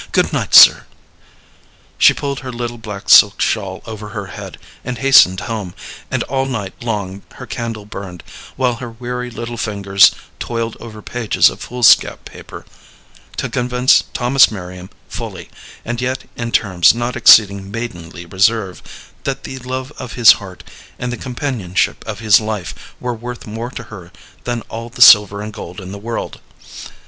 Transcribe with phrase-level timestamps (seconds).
[0.11, 0.87] "Good night, sir."
[1.99, 5.75] She pulled her little black silk shawl over her head and hastened home,
[6.09, 8.23] and all night long her candle burned,
[8.55, 10.09] while her weary little fingers
[10.39, 12.65] toiled over pages of foolscap paper
[13.37, 15.51] to convince Thomas Merriam fully,
[15.85, 18.81] and yet in terms not exceeding maidenly reserve,
[19.23, 20.63] that the love of his heart
[20.97, 24.11] and the companionship of his life were worth more to her
[24.45, 26.41] than all the silver and gold in the world.